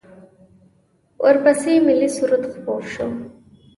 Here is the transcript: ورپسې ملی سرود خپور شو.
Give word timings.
ورپسې 1.23 1.73
ملی 1.87 2.09
سرود 2.15 2.43
خپور 2.51 2.81
شو. 2.93 3.07